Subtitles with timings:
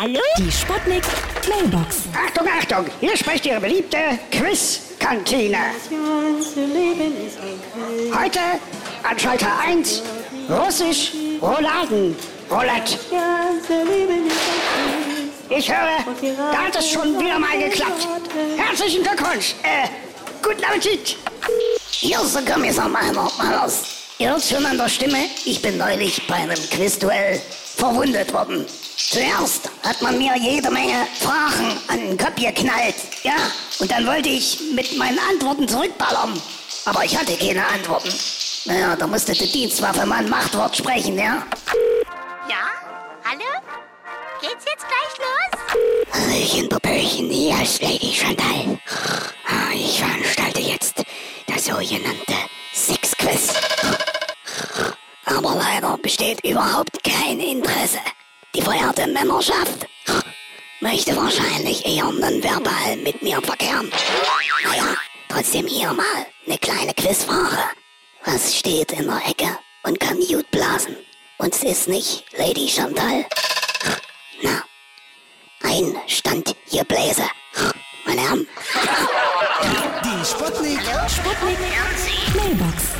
[0.00, 0.18] Hallo?
[0.38, 1.02] Die Sputnik
[1.46, 2.04] Mailbox.
[2.14, 3.98] Achtung, Achtung, hier spricht Ihre beliebte
[4.30, 5.58] Quiz-Kantine.
[8.18, 8.40] Heute
[9.02, 10.02] an Schalter 1
[10.48, 12.16] Russisch Rouladen
[12.50, 12.98] Roulette.
[15.50, 15.98] Ich höre,
[16.50, 18.08] da hat es schon wieder mal geklappt.
[18.56, 19.54] Herzlichen Glückwunsch.
[19.62, 19.86] Äh,
[20.42, 21.18] guten Appetit.
[21.90, 23.82] Hier ist der Kommissar Meiner, Malers.
[24.16, 27.38] Ihr hört schon an der Stimme, ich bin neulich bei einem Quizduell
[27.76, 28.64] verwundet worden.
[29.12, 33.34] Zuerst hat man mir jede Menge Fragen an den Kopf geknallt, ja,
[33.80, 36.40] und dann wollte ich mit meinen Antworten zurückballern.
[36.84, 38.08] Aber ich hatte keine Antworten.
[38.66, 41.44] Naja, da musste der Dienstwaffe mal ein Machtwort sprechen, ja.
[42.48, 42.68] Ja?
[43.24, 43.50] Hallo?
[44.40, 46.14] Geht's jetzt gleich los?
[46.14, 48.78] Hallöchen, Popöchen, hier ist Lady Chantal.
[49.48, 51.02] Ah, Ich veranstalte jetzt
[51.48, 52.34] das sogenannte
[52.72, 53.54] Sexquiz.
[55.24, 57.98] Aber leider besteht überhaupt kein Interesse.
[58.70, 59.84] Verehrte Männerschaft
[60.78, 63.90] möchte wahrscheinlich eher nonverbal mit mir verkehren.
[64.62, 64.94] Naja,
[65.28, 67.58] trotzdem hier mal eine kleine Quizfrage.
[68.24, 70.96] Was steht in der Ecke und kann gut blasen?
[71.38, 73.26] Und es ist nicht Lady Chantal.
[74.40, 74.62] Na,
[75.62, 77.24] ein Stand hier Bläse.
[78.06, 78.46] Meine Herren,
[80.04, 80.78] Die Sputnik.
[81.08, 81.58] Sputnik
[82.36, 82.99] Mailbox.